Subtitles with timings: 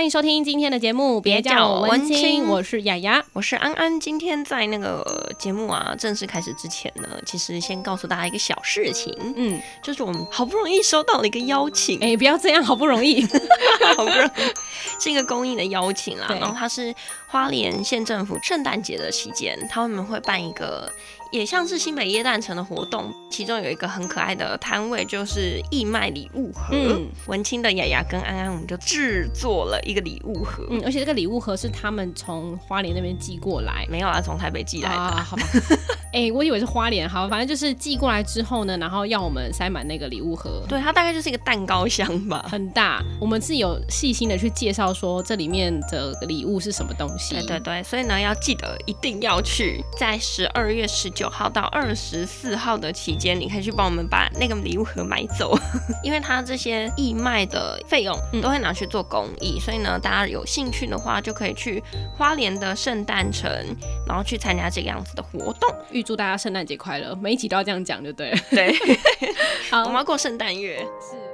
[0.00, 4.00] 欢迎收听今天的节目，别叫我文青，我是雅雅，我是安安。
[4.00, 13.22] 今天在那个节目啊正式开始之前呢，其实先告诉大家一个小事情，嗯，就是我们好不容易收到了一个邀请，哎，不要这样，好不容易，
[13.94, 14.40] 好不容易。
[14.98, 16.94] 是一个公益的邀请啦，然后它是
[17.26, 20.90] 花莲县政府圣诞节的期间，他们会办一个。
[21.30, 26.68] 也像是新北耶诞城的活动，其中有一个很可爱的摊位，就是义卖礼物盒。
[26.72, 30.66] 嗯、文青的雅雅跟安安，我们就制作了一个礼物盒。
[30.70, 34.96] 嗯，而且这个礼物盒是他们从花莲那边寄过来，没有啊，从台北寄来的。
[34.96, 35.42] 啊、好吧。
[36.12, 40.64] 哎、欸，我以为是花莲，好，反正就是寄过来之后呢，然后要我们塞满那个礼物盒。
[40.68, 43.00] 对，它大概就是一个蛋糕箱吧，很大。
[43.20, 47.36] 我们是有细心的去介绍说这里面的礼物是什么东西。
[47.36, 55.54] 对对对，所以呢，要记得一定要去，在十二月十九号到二十四号的期间，你可以去帮我们把那个礼物盒买走，
[56.02, 61.82] 因为它这些义卖的费用都会拿去做公益，嗯、所以呢，大家有兴趣的话，就可以去
[62.16, 63.50] 花莲的圣诞城，
[64.06, 65.68] 然后去参加这个样子的活动。
[65.90, 67.14] 预祝大家圣诞节快乐！
[67.16, 68.38] 每一集都要这样讲，就对了。
[68.50, 68.74] 对，
[69.70, 70.78] 好，我们要过圣诞月。
[71.00, 71.29] 是。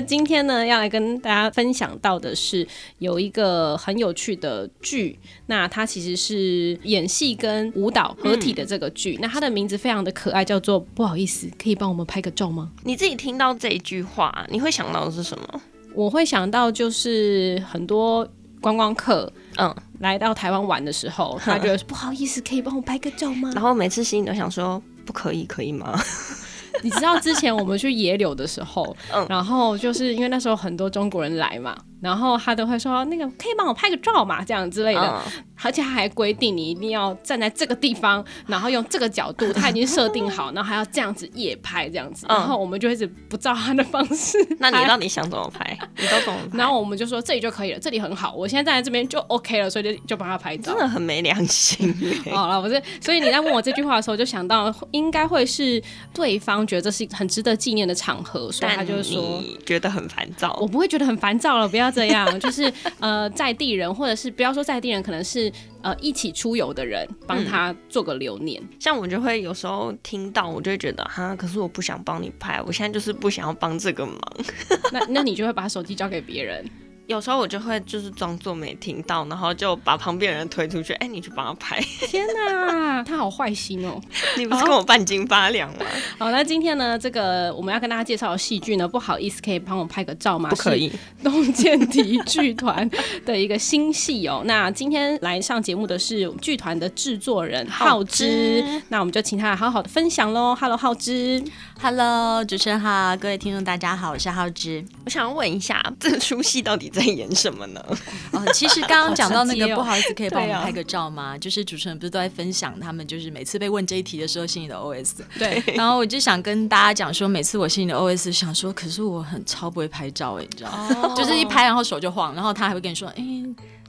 [0.00, 2.66] 那今天呢，要来跟大家分享到的是
[3.00, 12.70] 有一个很有趣的剧，那它其实是演戏跟舞蹈合体的这个剧，嗯、那它的名字非常的可爱，叫做不好意思，可以帮我们拍个照吗？
[12.82, 15.60] 你自己听到这一句话，你会想到的是什么？
[15.94, 18.26] 我会想到就是很多
[18.62, 23.52] 观光客，嗯，来到台湾玩的时候，他觉得不好意思，可以帮我拍个照吗？
[23.54, 26.00] 然后每次心里都想说，不可以，可以吗？
[26.82, 31.76] 你知道之前我们去野柳的时候，嗯，然后就是因为那时候很多中国人来嘛。
[32.00, 44.38] 然后他都会说那个可以帮我拍个照嘛，这样之类的，嗯、而且他还规定你一定要站在这个地方，然后用这个角度，他已经设定好，然后还要这样子夜拍这样子，然后我们就一直不照他的方式。
[44.58, 45.78] 那 你到底想怎么拍？
[45.96, 46.58] 你都怎么拍？
[46.58, 50.72] 然后我们就说这里就可以了，这里很好，我现在站在这边就 OK 了，所以就就帮他拍照。
[50.72, 51.94] 真的很没良心。
[52.30, 55.82] 好 了，不是，所以你在问我这句话的时候，就想到应该会是
[56.14, 60.56] 对方觉得这是很值得纪念的场合，所以他就说觉得很烦躁。
[60.60, 62.72] 我不会觉得很烦躁了，不要这样， 就是。
[63.00, 68.60] 呃，在地人，或者是不要说在地人，可能是呃一起出游的人，帮他做个留念。
[68.62, 68.68] 嗯。
[68.78, 74.20] 像我就会有时候听到，我就会觉得哈，可是我不想帮你拍，我现在就是不想要帮这个忙。
[74.92, 76.62] 那那你就会把手机交给别人。
[77.10, 81.80] 有时候我就会就是装作没听到，然后就把旁边人推出去，哎、欸，你去帮他拍。
[82.06, 84.00] 天哪，他好坏心哦！
[84.38, 85.84] 你不是跟我半斤八两吗？
[86.20, 90.50] 好，那今天呢，这个我们要跟大家介绍的戏剧呢，不好意思，可以帮我拍个照吗？
[90.50, 90.92] 不可以。
[91.20, 92.88] 东建迪剧团
[93.26, 94.42] 的一个新戏哦。
[94.44, 100.54] 那今天来上节目的是剧团的制作人浩之，那我们就请他来好好的分享喽。
[100.54, 101.42] Hello，浩之。
[101.82, 104.84] Hello，主持人好，各位听众大家好，我是浩之。
[105.04, 106.99] 我想问一下，这出戏到底在？
[107.00, 107.84] 在演什么呢？
[108.32, 111.36] 哦，其实刚刚讲到那个，不好意思，可以帮我们拍个照吗？
[111.38, 115.12] 就是主持人不是都在分享他们就是每次被问这一题的时候心里的 OS。
[115.38, 121.14] 对，然后我就想跟大家讲说，每次我心里的 OS 想说，可是我很超不会拍照哎，你知道吗？
[121.16, 123.24] 就是一拍然后手就晃，然后他还会跟你说，哎，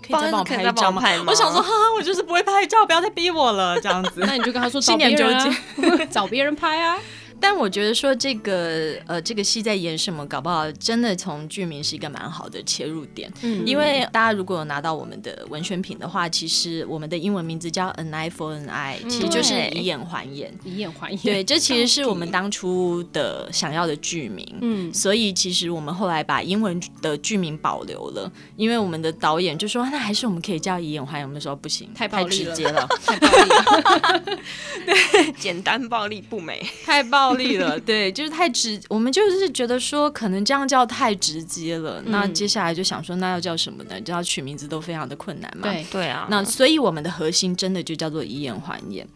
[0.02, 1.02] 可以再帮我拍照吗？
[1.28, 4.22] 我想说，哈，我就是不会拍照，不要再逼我了，这样子。
[4.26, 5.58] 那你就跟他说，找别人，
[6.10, 6.98] 找别人拍啊。
[7.42, 13.32] 但我觉得说这个呃，这个戏在演什么，搞不好真的从剧名是一个蛮好的切入点。
[13.42, 20.54] 嗯，因为大家如果有拿到我们的文宣品的话，其实我们的英文名字叫 An Eye for an Eye，其实就是以眼还眼。
[20.64, 21.20] 以眼还眼。
[21.24, 24.48] 对，这其实是我们当初的想要的剧名。
[24.62, 31.28] 嗯，所以其实我们后来把英文的剧名保留了，因为我们的导演就说，那还是我们可以叫以眼还眼。
[31.28, 34.22] 我们说不行，太暴力了，太直接了，太暴力了。
[34.86, 37.31] 对，简单暴力不美，太暴。
[37.34, 42.02] 力了， 对，就是太直，我们就是觉得说可能这样叫太直接了。
[42.06, 44.00] 嗯、那接下来就想说，那要叫什么呢？
[44.02, 45.64] 就要取名字都非常的困难嘛。
[45.64, 46.28] 对对啊。
[46.30, 49.08] 那所以我们的核心真的就叫做以眼还眼。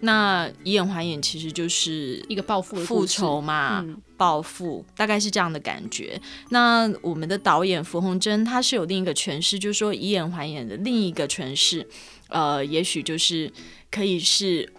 [0.00, 6.20] 那以眼还眼其实就是一个报复复仇嘛，嗯、报复大概是这样的感觉。
[6.50, 11.86] 那我们的导演符红珍他是有另一个诠释，就是说以眼还眼的另一个诠释，
[12.28, 13.52] 呃，也许就是
[13.90, 14.72] 可以是。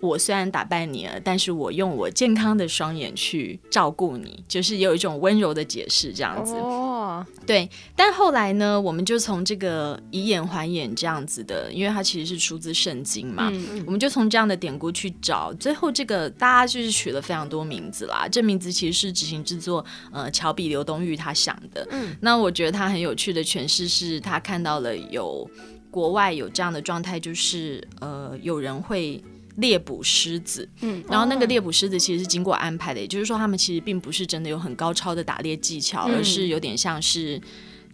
[0.00, 6.54] 我虽然打败你了，但是我用我健康的双眼去照顾你，就是有一种温柔的解释这样子。
[6.54, 7.68] 哦，对。
[7.96, 15.52] 但后来呢，我们就从这个以眼还眼这样子的，因为它其实是出自圣经嘛，嗯、我们就从这样的典故去找。
[15.54, 18.28] 最后这个大家就是取了非常多名字啦。
[18.30, 21.84] 这名字其实是执行制作呃乔比刘东玉他想的。
[21.90, 25.48] 嗯，那我觉得他很有趣的诠释是他看到了有。
[25.90, 29.24] 国外有这样的状态，就是呃，有人会
[29.58, 37.40] 猎捕狮子，嗯，然后那个猎捕狮子其实是经过安排的，也就是说，他们其实并不是真的有很高超的打猎技巧，而是有点像是。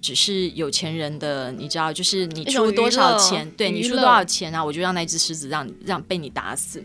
[0.00, 6.84] 只是有钱人的，你知道，就是你出多少钱，对你出多少钱啊，我就让那只狮子让让被你打死，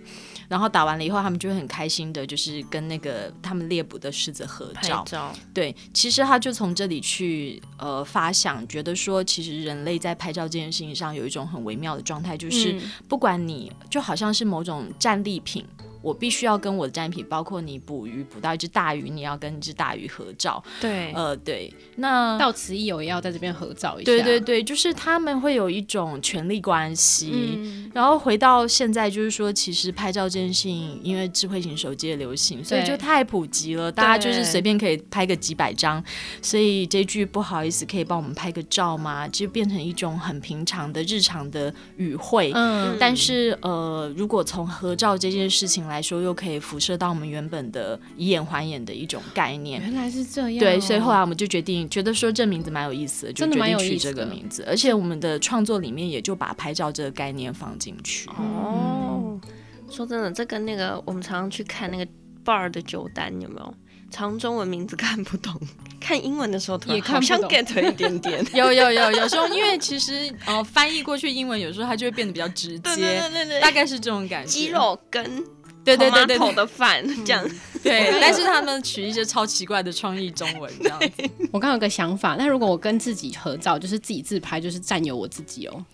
[0.49, 5.05] 然后打完了以后，他们就会很开心的，就是跟那个他们猎捕的狮子合照。
[5.05, 15.63] 照对，其实他就从这里去呃发想，觉得说，其实人类在拍照这件事情上有一种很微妙的状态，就是不管你就好像是某种战利品。
[16.01, 20.63] 我必须要跟我的战利品，包括你捕鱼捕到一只大鱼，你要跟一只大鱼合照。
[20.79, 24.05] 对，呃，对，那到此一游也要在这边合照一下。
[24.05, 27.31] 对对对，就是他们会有一种权力关系。
[27.57, 36.03] 嗯、然后回到现在，就是说，其实拍照这件事情，因为智慧型手机的流行，所以就太普及了，大家就是随便可以拍个几百张。
[36.41, 39.27] 所以这句不好意思，可以帮我们拍个照吗？
[39.27, 42.51] 就变成一种很平常的日常的语汇。
[42.53, 49.81] 嗯，但是呃，如果从合照这件事情来说，又可以辐射到我们原本的以眼还眼的一种概念。
[49.81, 54.63] 原来是这样，对，所以后来我们就决定，觉得说这名字蛮有意思的，就决定取这个名字。
[54.67, 58.29] 而且我们的创作里面也就把拍照这个概念放进去。
[58.29, 59.39] 哦，
[59.89, 62.07] 说真的，这跟那个我们常常去看那个
[62.45, 63.73] bar 的酒单有没有？
[64.11, 65.53] 常中文名字看不懂，
[66.01, 68.43] 看英文的时候也好像 get 一点点。
[68.55, 74.49] 有有有，有时候因为其实呃翻译过去英文，有时候它就会变得比较直 接，对对对对，大概是这种感觉。
[74.49, 75.43] 肌肉羹。
[75.97, 77.43] 对对对对，头的饭这样，
[77.83, 81.07] 对，但是他们取一些超奇怪的创意中文这样子。
[81.51, 85.85] 我刚有个想法，那如果我跟自己合照，就是自己自拍，就是占有我自己哦。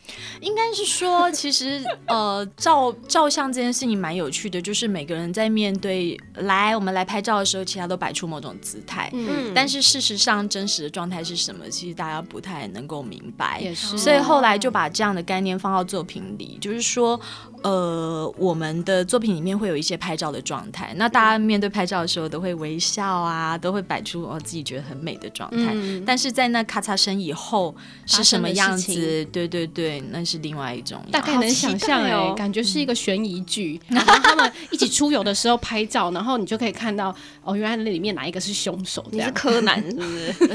[0.42, 13.60] 应该是说，其实呃，照照相这件事情蛮有趣的，就是每个人在面对来我们来拍照的时候，其他都摆出某种姿态，嗯，但是事实上真实的状态是什么，其实大家不太能够明白。
[13.62, 17.20] 也是，所以后来就把这样的概念放到作品里，就是说。
[17.64, 25.74] 呃，我们的作品里面会有一些拍照的状态，那大家面对拍照的时候都会微笑啊，都会摆出哦自己觉得很美的状态。
[25.74, 27.76] 嗯、但是在那咔嚓声以后
[28.06, 29.26] 是什么样子？
[29.26, 30.98] 对对对，那是另外一种。
[31.12, 33.78] 大概能想象哎、欸，感觉是一个悬疑剧。
[33.90, 37.14] 嗯、然后他们一起出游的时候拍照，然后你就可以看到
[37.44, 39.06] 哦，原来那里面哪一个是凶手？
[39.12, 40.04] 你是柯南 是不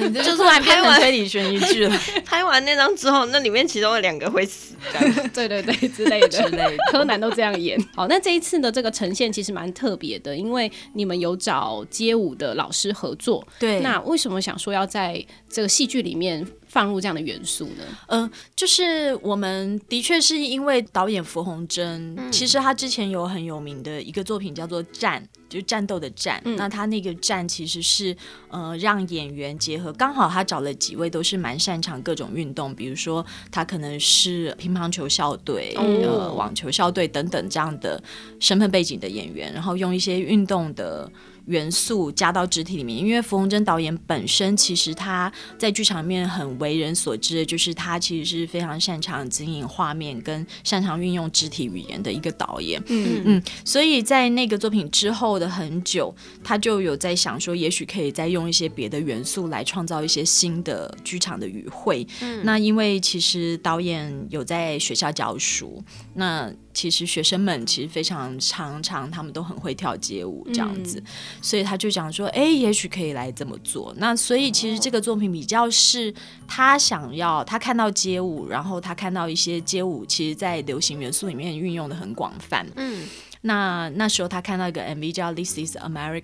[0.01, 0.25] 是？
[0.25, 2.01] 就突然拍完推理悬疑剧了。
[2.25, 4.75] 拍完那张之后，那里面其中有两个会死。
[5.35, 6.77] 对对对，之类的之类的。
[6.91, 7.79] 柯南都这样演。
[7.95, 13.47] 好，那这一次的这个呈现其实蛮特别的，因为你们有找街舞的老师合作。
[13.59, 17.85] 对，那为什么想说要在这个戏剧里面放入这样的元素呢？
[18.07, 26.41] 嗯、呃，就是我们的确是因为导演符宏征，嗯、其实他之前有很有名的一个作品叫做《战》，就战斗的战。
[26.45, 28.17] 嗯、那他那个战其实是
[28.49, 38.01] 呃让演员结合，刚好他找了几位都是蛮擅长各种运动，比如说他可能是乒乓球校队、嗯、呃网球校队等等这样的
[38.39, 41.11] 身份背景的演员，然后用一些运动的。
[41.51, 52.81] 元素加到肢体里面，因为符宏征导演本身其实他在剧场里面很为人所知的，就是他其实是非常擅长经营画面跟擅长运用肢体语言的一个导演。
[52.87, 56.15] 嗯嗯，所以在那个作品之后的很久，
[56.45, 62.07] 他就有在想说，也许可以再用一些别的元素来创造一些新的剧场的语汇。
[62.21, 65.83] 嗯，那因为其实导演有在学校教书，
[66.15, 66.53] 那。
[66.73, 71.05] 其实学生们其实非常常常，他们都很会跳街舞这样子，嗯、
[71.43, 73.95] 所以他就讲说，哎，也许可以来这么做。
[73.97, 76.13] 那所以其实这个作品比较是
[76.47, 82.67] 他想要，他看到街舞，然后他看到一些街舞，其实在流行元素里面运用的很广泛。
[82.77, 83.07] 嗯，
[83.43, 86.23] 那那时候他看到一个 MV 叫《This Is America》。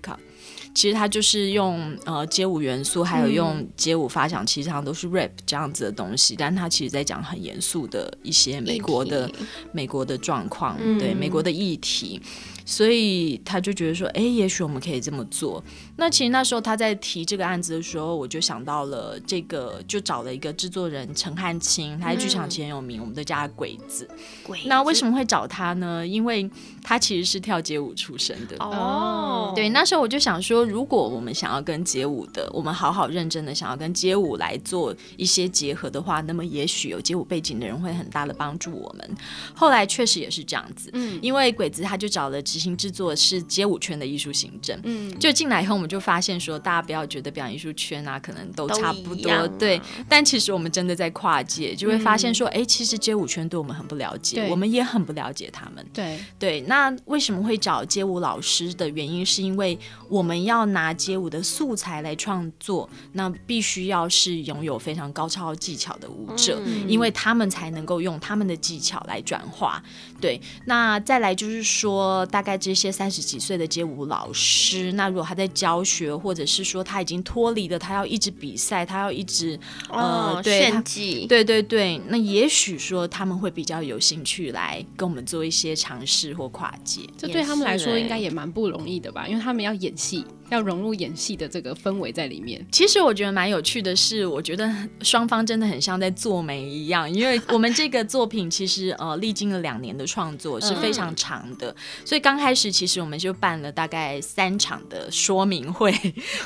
[0.77, 6.35] 其实他就是用呃街舞元素，还有用街舞发想，其实上都是 rap 这样子的东西。
[6.37, 9.27] 但他其实在讲很严肃的一些美国的
[9.71, 12.21] 美国的状况，对美国的议题。
[12.69, 15.63] 所以他就觉得说，哎，也许我们可以这么做。
[15.95, 24.05] 那其实那时候他在提这个案子的时候，我就想到了这个，就找了一个制作人陈汉卿，他在剧场其实很有名，嗯、我们都叫他鬼子。
[24.43, 24.67] 鬼子。
[24.67, 26.05] 那为什么会找他呢？
[26.05, 26.47] 因为
[26.83, 28.57] 他其实是跳街舞出身的。
[28.59, 29.53] 哦。
[29.55, 39.17] 对，那时候我就想说，如果我们想要跟街舞的，我们好好认真的想要跟街舞来做一些结合的话，那么也许有街舞背景的人会很大的帮助我们。
[39.53, 40.89] 后来确实也是这样子。
[40.93, 41.19] 嗯。
[41.21, 42.41] 因为鬼子他就找了。
[42.47, 49.81] 执行制作是街舞圈的艺术行政，嗯，就进来以后我们就发现说，大家不要觉得表演艺术圈啊，可能都差不多，啊、对。
[50.07, 56.61] 但其实我们真的在跨界，就会发现说，哎、其实街舞圈对我们很不了解，我们也很不了解他们，对对。
[56.61, 69.81] 那那为什么会找街舞老师的原因，是因为我们要拿街舞的素材来创作，那必须要是拥有非常高超技巧的舞者，嗯、因为他们才能够用他们的技巧来转化。
[70.19, 79.59] 对，那再来就是说，大概这些三十几岁的街舞老师，那如果他在教学，或者是说他已经脱离了，他要一直比赛，他要一直
[79.89, 90.25] 呃，对，献技，对对对，那也许说他们会比较有兴趣来跟我们做一些尝试或跨界，这对他们来说应该也蛮不容易的吧，因为他们要演戏。
[90.49, 92.65] 要融入演戏的这个氛围在里面。
[92.71, 101.75] 其实我觉得蛮有趣的是，我觉得双方真的很像在做媒一样，因为我们这个作品其实呃历经了两年的创作是非常长的，嗯、
[102.05, 105.91] 所以刚开始其实我们就办了大概三场的说明会，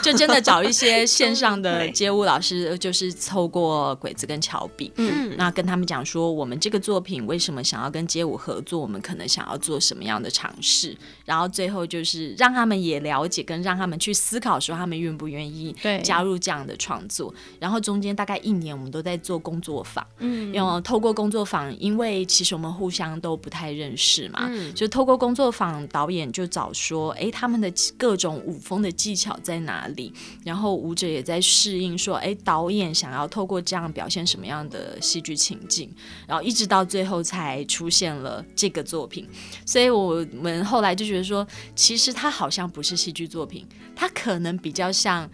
[0.01, 13.90] 就真的找一些 线上的街舞老师，就是凑过鬼子跟乔比，嗯，那跟他们讲说我们这个作品为什么想要跟街舞合作，我们可能想要做什么样的尝试，然后最后就是让他们也了解跟让他们。
[13.91, 30.13] 们去思考说他们愿不愿意加入这样的创作，然后中间大概一年我们都在做工作坊，嗯，然后透过工作坊，因为其实我们互相都不太认识嘛，嗯，就透过工作坊，导演就找说，哎，他们的各种舞风的技巧在哪里？
[30.45, 35.93] 然后舞者也在适应说，哎，导演想要透过这样表现什么样的戏剧情境？
[36.25, 39.27] 然后一直到最后才出现了这个作品，
[39.65, 41.45] 所以我们后来就觉得说，
[41.75, 43.67] 其实它好像不是戏剧作品。
[43.95, 45.29] 它可能比较像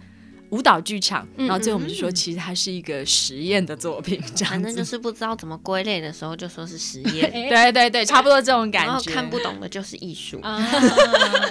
[0.50, 7.30] 舞蹈剧场，然后最后我们就说，其实它是一个实验的作品，这样反正就是不知道怎么归类的时候，就说是实验。
[7.48, 8.92] 对对对，差不多这种感觉。
[8.92, 10.40] 然后看不懂的就是艺术。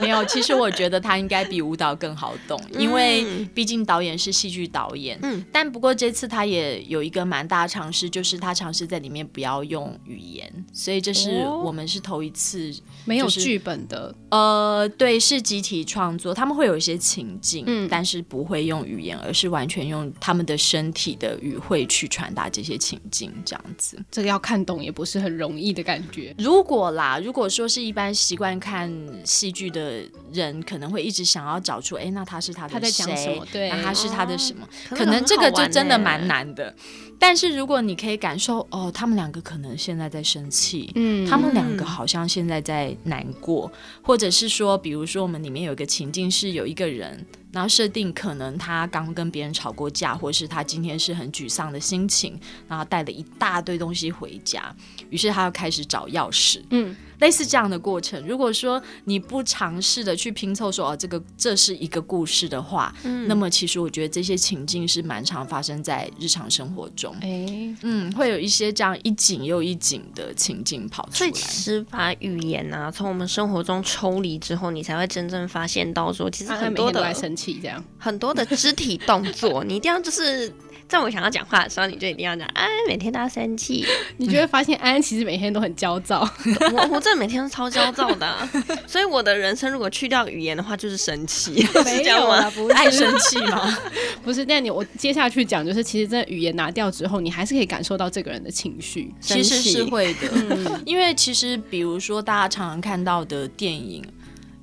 [0.01, 5.19] 没有，其实我觉得它应该比舞蹈更好懂，因为毕竟导演是戏剧导演。
[5.21, 5.43] 嗯。
[5.51, 12.57] 但不过这次他也有一个蛮大的尝试，就是他尝试在里面不要用语言，所以这是我们是头一次。
[13.05, 24.03] 没有剧本的，呃，对，是集体创作，他们会有一些情境，嗯，但是不会用语言，而是完全用他们的身体的语汇去传达这些情境，这样子。
[24.09, 26.33] 这个要看懂也不是很容易的感觉。
[26.37, 28.91] 如果啦，如果说是一般习惯看
[29.23, 30.01] 戏剧的
[30.31, 32.73] 人，可能会一直想要找出，哎，那他是他的谁？
[32.73, 33.45] 他在讲什么？
[33.51, 34.65] 对，那他是他的什么？
[34.91, 36.73] 哦，可能这个就真的蛮难的。
[37.19, 42.95] 但是如果你可以感受，哦，他们两个可能现在在生气，嗯，他们两个好像现在在。
[43.03, 43.71] 难过，
[44.01, 47.25] 或者是说，比如说，我们里面有一个情境是有一个人。
[47.49, 54.75] 然后设定可能他刚跟别人吵过架，或是他今天是很沮丧的心情，然后带了一大堆东西回家，
[55.09, 58.25] 于是他又开始找钥匙，嗯，类似这样的过程。
[58.25, 71.17] 如果说你不尝试的去拼凑说哦，这个这是一个故事的话，嗯，那么其实我觉得这些情境是蛮常发生在日常生活中，哎，嗯，会有一些这样一景又一景的情境跑出来。
[71.17, 77.13] 所以其实把语言啊从我们生活中抽离之后，你才会真正发现到说，其实很多的。
[77.37, 80.51] 这样很多的肢体动作，你一定要就是
[80.87, 82.47] 在我想要讲话的时候，你就一定要讲。
[82.53, 83.85] 安安每天都要生气，
[84.17, 86.21] 你就会发现安安其实每天都很焦躁。
[86.73, 88.49] 我我真的每天都超焦躁的，啊，
[88.87, 91.65] 所以我的人生如果去掉语言的话，就是生气。
[91.85, 93.77] 没有啊，不是爱生气吗？
[94.23, 94.45] 不是。
[94.45, 99.13] 但你我接下去讲，就是其实这语言拿掉之后，你还是可以感受到这个人的情绪。
[99.19, 104.03] 其实是会的，嗯，因为其实比如说大家常常看到的电影。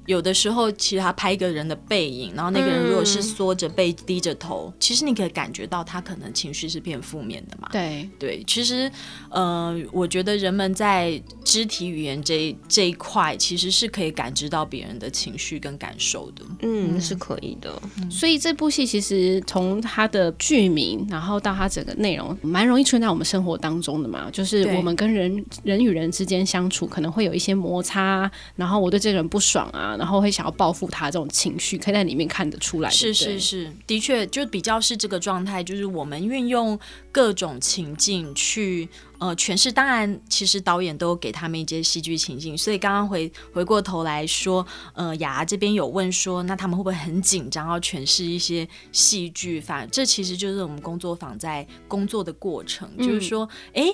[0.07, 7.69] 有的时候，其实他拍一个人的背影，然后那个人如果是缩着背、低着头，嗯、其实你可以感觉到他可能情绪是偏负面的嘛。
[7.73, 8.91] 对对，其实，
[9.31, 16.45] 呃，我觉得人们在肢体语言这这一块，其实是可以感知到别人的情绪跟感受的。
[16.61, 17.81] 嗯，是可以的。
[17.97, 24.31] 嗯、所以这部戏其实从它的剧名，然后到它整个内容，蛮容易出现在我们生活当中的嘛。
[24.31, 29.94] 就是我们跟人人与人之间相处，可能会有一些摩擦，然后我对这个人不爽啊。
[29.97, 32.91] 然后会想要报复他这种情绪，可以在里面看得出来。
[32.91, 36.79] 是是是，的确就比较是这个状态，就是我们运用
[37.11, 39.71] 各种情境去呃诠释。
[39.71, 42.57] 当然，其实导演都给他们一些戏剧情境。
[42.57, 49.61] 所以刚刚回回过头来说，呃，雅这边有问说，那他们会不会很紧张要诠释一些戏剧？
[49.61, 53.85] 反正这其实就是我们工作坊在工作的过程，嗯、就是说，哎。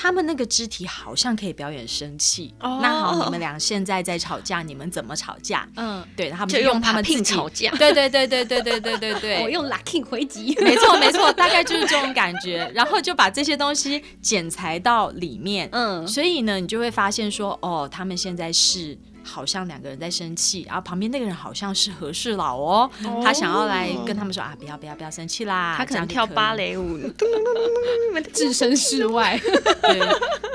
[0.00, 2.54] 他们那个肢体好像可以表演生气。
[2.60, 2.80] Oh.
[2.80, 5.68] 那好，你们俩现在在吵架，你们怎么吵架？
[5.74, 7.68] 嗯，对，他们就用他们自己吵架。
[7.72, 9.42] 对对对对对对对对对。
[9.42, 10.56] 我用 locking 回击。
[10.60, 12.70] 没错没错，大概就是这种感觉。
[12.72, 15.68] 然后就把这些东西剪裁到里面。
[15.72, 18.96] 嗯，所以呢，你就会发现说，哦，他们现在是。
[19.28, 23.20] 好像两个人在生气，然后旁边那个人好像是和事佬哦，哦。
[23.22, 26.98] 他想要来跟他们说啊，不要不要不要生气啦，他可能跳芭蕾舞，
[28.32, 29.38] 置身事外，
[29.82, 30.00] 对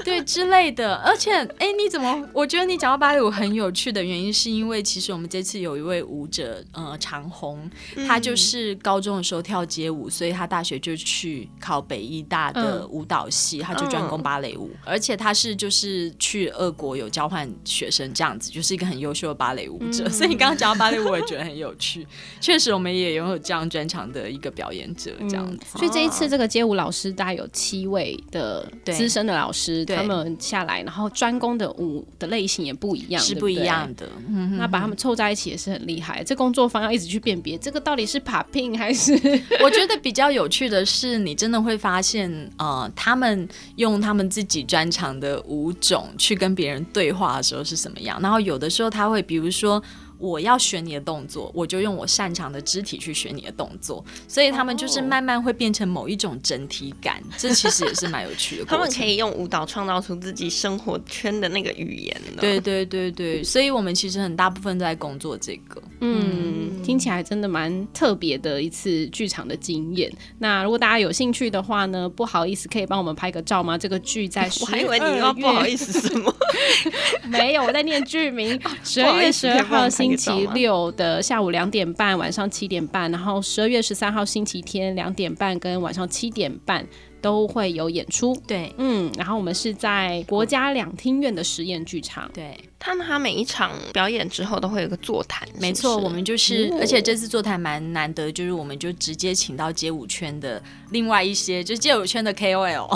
[0.03, 0.96] 对之类的。
[0.98, 2.27] 而且，哎，你怎么？
[2.34, 7.70] 我觉得你讲到芭蕾舞很有趣的原因，是因为其实我们这次有一位舞者，呃，长虹，
[8.08, 20.03] 他就是高中的时候跳街舞，所以他大学就去考北艺大的舞蹈系，嗯、他就专攻芭蕾舞，嗯、而且他是就是去俄国有交换学生这样子，就是一个很优秀的芭蕾舞者。
[20.03, 22.05] 嗯、 所以你刚刚讲到芭蕾舞，我也觉得很有趣。
[22.39, 25.65] 确实，我们也拥有这样专长的一个表演者这样子。
[25.74, 34.08] 嗯、所以这一次这个街舞老师大概有七位的资深的老师，他们下来，然后专攻的舞的类型也不一样，是不一样的。
[34.27, 36.24] 嗯、那把他们凑在一起也是很厉害。
[36.24, 39.13] 这工作方要一直去辨别，这个到底是 popping 还是？
[39.63, 48.20] 我觉得比较有趣的是，你真的会发现，呃，他们用他们自己专长的舞种去跟别人对话的时候是什么样。
[48.22, 49.83] 然后有有的时候他会，比如说。
[50.24, 58.63] 我要学你的动作，我就用我擅长的肢体去学你的动作，所以他们就是慢慢会变成某一种整体感，哦、这其实也是蛮有趣的。
[58.72, 62.22] 他们可以用舞蹈创造出自己生活圈的那个语言。
[62.39, 65.84] 对对对对，所以我们其实很大部分都在工作这个。
[66.00, 70.10] 嗯，嗯听起来真的蛮特别的一次剧场的经验。
[70.39, 73.77] 那如果大家有兴趣的话呢，不好意思，可以帮我们拍个照吗？
[73.77, 76.34] 这个剧在十二月，我还以为你要不好意思什么？
[77.27, 78.58] 没有，我在念剧名。
[78.86, 80.12] 十二月十二号星。
[80.17, 86.86] 星期六的下午两点半，晚上七点半，然后十二月十三号星期天两点半跟晚上七点半
[87.24, 88.39] 都会有演出。
[88.46, 92.30] 对，嗯，然后我们是在国家两厅院的实验剧场。
[92.34, 92.56] 对。
[92.86, 102.89] 他们他每一场表演之后都会有个座谈，没错，我们就是，而且这次座谈蛮难得，就是我们就直接请到街舞圈的另外一些，就是街舞圈的 KOL，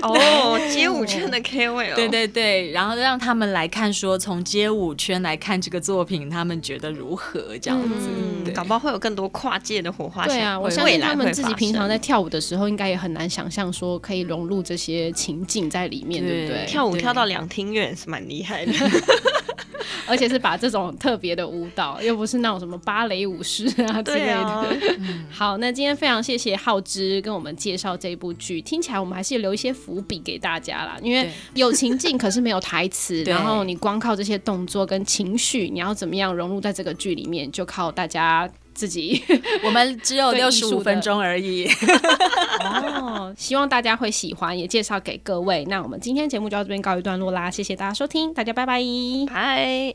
[0.00, 10.24] 哦， 街舞圈的 KOL，对对对，然后让他们来看，说从街舞圈来看这个作品，他们觉得如何这样子，嗯，搞不好会有更多跨界的火花。
[10.24, 16.66] 对啊，我相信他们自己平常在跳舞的时候，应该也很难想象说可以融入这些情境在里面，对不对？
[16.66, 18.72] 跳舞跳到两厅院是蛮厉害的。
[20.08, 24.36] 而且是把这种特别的舞蹈，又不是那种什么芭蕾舞狮啊之类的。
[24.36, 24.64] 啊、
[25.30, 38.48] 好，那今天非常谢谢浩之跟我们介绍这部剧，听起来我们还是留一些伏笔给大家啦，因为有情境可是没有台词， 然后你光靠这些动作跟情绪，你要怎么样融入在这个剧里面，就靠大家。
[38.76, 39.24] 自己，
[39.64, 41.66] 我们只有六十五分钟而已。
[42.60, 45.64] 哦，希望大家会喜欢，也介绍给各位。
[45.64, 48.80] 那我们今天节目就到这边告一段落啦，谢谢大家收听，大家拜拜，
[49.28, 49.94] 拜。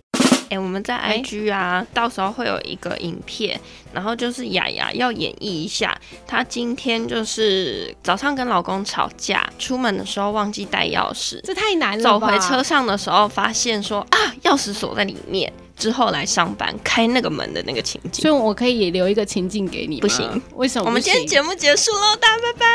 [0.49, 3.57] 哎，我们在 IG 啊，欸、到时候会有一个影片，
[3.93, 12.03] 然后就是雅雅要演绎一下，她今天就是早上跟老公吵架，出门的时候忘记带钥匙，这太难了。
[12.03, 15.51] 走回车上的时候发现说啊，钥匙锁在里面。
[15.81, 19.99] 之后来上班开那个门的那个情景，所以我可以留一个情境给你。
[19.99, 20.85] 不行，为什么？
[20.85, 22.65] 我们今天节目结束喽，大家拜拜。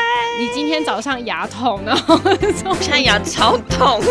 [0.41, 2.19] 你今天早上牙痛，然后
[2.81, 4.01] 现在牙超痛。